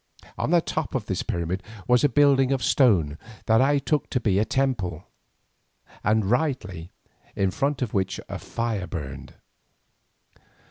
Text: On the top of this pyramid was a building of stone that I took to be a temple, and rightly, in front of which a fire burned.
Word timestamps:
On 0.35 0.49
the 0.49 0.61
top 0.61 0.95
of 0.95 1.05
this 1.05 1.21
pyramid 1.21 1.61
was 1.87 2.03
a 2.03 2.09
building 2.09 2.51
of 2.51 2.63
stone 2.63 3.19
that 3.45 3.61
I 3.61 3.77
took 3.77 4.09
to 4.09 4.19
be 4.19 4.39
a 4.39 4.45
temple, 4.45 5.03
and 6.03 6.25
rightly, 6.25 6.89
in 7.35 7.51
front 7.51 7.83
of 7.83 7.93
which 7.93 8.19
a 8.27 8.39
fire 8.39 8.87
burned. 8.87 9.35